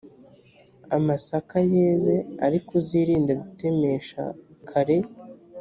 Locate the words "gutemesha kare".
3.41-4.97